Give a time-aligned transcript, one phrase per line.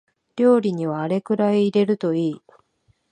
[0.35, 2.41] 料理にはあれくらい入れるといい